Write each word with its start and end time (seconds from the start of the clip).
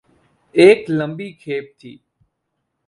ایک 0.55 0.79
لمبی 0.97 1.29
کھیپ 1.41 1.65
تھی۔ 1.79 1.93